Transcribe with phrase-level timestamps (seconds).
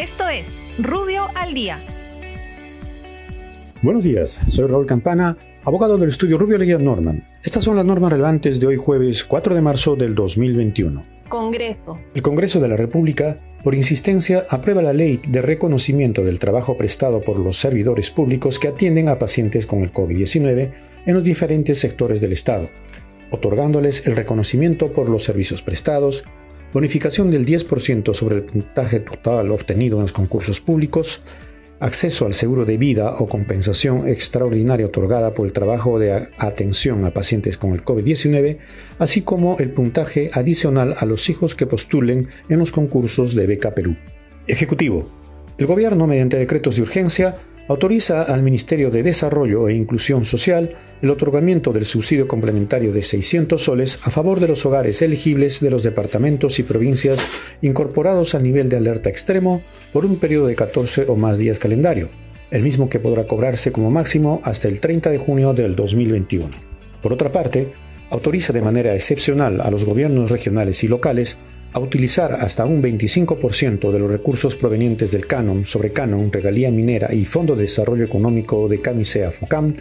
[0.00, 1.78] Esto es Rubio al Día.
[3.82, 7.28] Buenos días, soy Raúl Campana, abogado del estudio Rubio Leguía Norman.
[7.44, 11.04] Estas son las normas relevantes de hoy jueves 4 de marzo del 2021.
[11.28, 12.00] Congreso.
[12.14, 17.20] El Congreso de la República, por insistencia, aprueba la ley de reconocimiento del trabajo prestado
[17.20, 20.72] por los servidores públicos que atienden a pacientes con el COVID-19
[21.04, 22.70] en los diferentes sectores del Estado,
[23.32, 26.24] otorgándoles el reconocimiento por los servicios prestados,
[26.72, 31.22] bonificación del 10% sobre el puntaje total obtenido en los concursos públicos,
[31.80, 37.10] acceso al seguro de vida o compensación extraordinaria otorgada por el trabajo de atención a
[37.10, 38.58] pacientes con el COVID-19,
[38.98, 43.74] así como el puntaje adicional a los hijos que postulen en los concursos de Beca
[43.74, 43.96] Perú.
[44.46, 45.08] Ejecutivo.
[45.58, 47.36] El Gobierno, mediante decretos de urgencia,
[47.70, 53.62] autoriza al Ministerio de Desarrollo e Inclusión Social el otorgamiento del subsidio complementario de 600
[53.62, 57.24] soles a favor de los hogares elegibles de los departamentos y provincias
[57.62, 59.62] incorporados a nivel de alerta extremo
[59.92, 62.08] por un periodo de 14 o más días calendario,
[62.50, 66.50] el mismo que podrá cobrarse como máximo hasta el 30 de junio del 2021.
[67.00, 67.70] Por otra parte,
[68.10, 71.38] autoriza de manera excepcional a los gobiernos regionales y locales
[71.72, 77.14] a utilizar hasta un 25% de los recursos provenientes del canon, sobre canon, regalía minera
[77.14, 79.74] y Fondo de Desarrollo Económico de Camisea FOCAM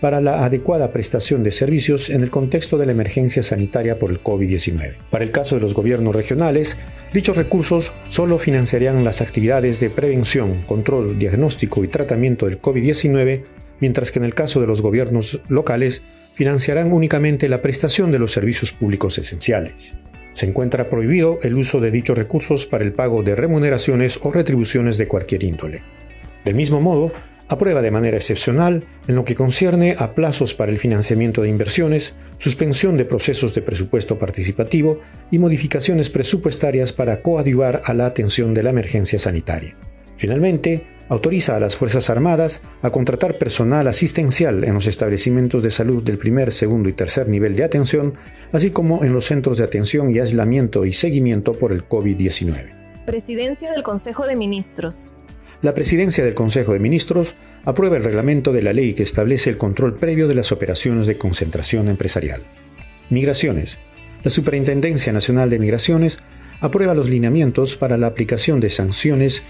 [0.00, 4.22] para la adecuada prestación de servicios en el contexto de la emergencia sanitaria por el
[4.22, 4.96] COVID-19.
[5.10, 6.76] Para el caso de los gobiernos regionales,
[7.12, 13.42] dichos recursos solo financiarían las actividades de prevención, control, diagnóstico y tratamiento del COVID-19,
[13.80, 16.04] mientras que en el caso de los gobiernos locales
[16.38, 19.96] financiarán únicamente la prestación de los servicios públicos esenciales.
[20.34, 24.98] Se encuentra prohibido el uso de dichos recursos para el pago de remuneraciones o retribuciones
[24.98, 25.82] de cualquier índole.
[26.44, 27.10] Del mismo modo,
[27.48, 32.14] aprueba de manera excepcional en lo que concierne a plazos para el financiamiento de inversiones,
[32.38, 35.00] suspensión de procesos de presupuesto participativo
[35.32, 39.74] y modificaciones presupuestarias para coadyuvar a la atención de la emergencia sanitaria.
[40.16, 46.02] Finalmente, autoriza a las Fuerzas Armadas a contratar personal asistencial en los establecimientos de salud
[46.02, 48.14] del primer, segundo y tercer nivel de atención,
[48.52, 53.04] así como en los centros de atención y aislamiento y seguimiento por el COVID-19.
[53.06, 55.10] Presidencia del Consejo de Ministros.
[55.60, 59.58] La Presidencia del Consejo de Ministros aprueba el reglamento de la ley que establece el
[59.58, 62.42] control previo de las operaciones de concentración empresarial.
[63.10, 63.78] Migraciones.
[64.22, 66.18] La Superintendencia Nacional de Migraciones
[66.60, 69.44] aprueba los lineamientos para la aplicación de sanciones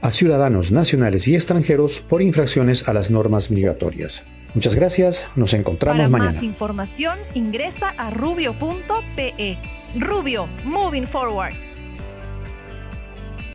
[0.00, 4.24] a ciudadanos nacionales y extranjeros por infracciones a las normas migratorias.
[4.54, 6.32] Muchas gracias, nos encontramos Para mañana.
[6.32, 9.58] más información ingresa a rubio.pe.
[9.98, 11.54] Rubio, moving forward.